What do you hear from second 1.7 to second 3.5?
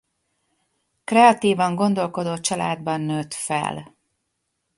gondolkodó családban nőtt